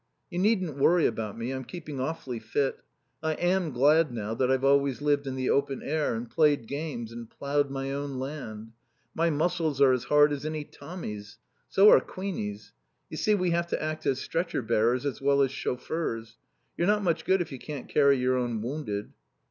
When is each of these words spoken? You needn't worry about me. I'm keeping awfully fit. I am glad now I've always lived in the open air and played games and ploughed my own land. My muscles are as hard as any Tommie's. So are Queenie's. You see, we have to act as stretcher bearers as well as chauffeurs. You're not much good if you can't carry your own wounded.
You 0.31 0.39
needn't 0.39 0.79
worry 0.79 1.05
about 1.05 1.37
me. 1.37 1.51
I'm 1.51 1.63
keeping 1.63 1.99
awfully 1.99 2.39
fit. 2.39 2.79
I 3.21 3.33
am 3.33 3.69
glad 3.69 4.11
now 4.11 4.35
I've 4.39 4.63
always 4.63 4.99
lived 4.99 5.27
in 5.27 5.35
the 5.35 5.51
open 5.51 5.83
air 5.83 6.15
and 6.15 6.27
played 6.27 6.65
games 6.67 7.11
and 7.11 7.29
ploughed 7.29 7.69
my 7.69 7.91
own 7.91 8.17
land. 8.17 8.71
My 9.13 9.29
muscles 9.29 9.79
are 9.79 9.93
as 9.93 10.05
hard 10.05 10.33
as 10.33 10.43
any 10.43 10.63
Tommie's. 10.63 11.37
So 11.69 11.91
are 11.91 11.99
Queenie's. 12.01 12.71
You 13.11 13.17
see, 13.17 13.35
we 13.35 13.51
have 13.51 13.67
to 13.67 13.79
act 13.79 14.07
as 14.07 14.19
stretcher 14.19 14.63
bearers 14.63 15.05
as 15.05 15.21
well 15.21 15.43
as 15.43 15.51
chauffeurs. 15.51 16.39
You're 16.75 16.87
not 16.87 17.03
much 17.03 17.23
good 17.23 17.39
if 17.39 17.51
you 17.51 17.59
can't 17.59 17.87
carry 17.87 18.17
your 18.17 18.35
own 18.37 18.59
wounded. 18.63 19.13